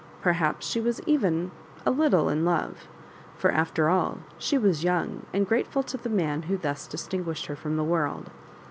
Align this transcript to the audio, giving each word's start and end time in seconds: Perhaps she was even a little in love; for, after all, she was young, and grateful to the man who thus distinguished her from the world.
Perhaps 0.19 0.65
she 0.65 0.81
was 0.81 0.99
even 1.05 1.51
a 1.85 1.91
little 1.91 2.27
in 2.27 2.43
love; 2.43 2.87
for, 3.37 3.51
after 3.51 3.87
all, 3.87 4.17
she 4.39 4.57
was 4.57 4.83
young, 4.83 5.27
and 5.31 5.47
grateful 5.47 5.83
to 5.83 5.95
the 5.95 6.09
man 6.09 6.41
who 6.41 6.57
thus 6.57 6.87
distinguished 6.87 7.45
her 7.45 7.55
from 7.55 7.77
the 7.77 7.83
world. 7.83 8.31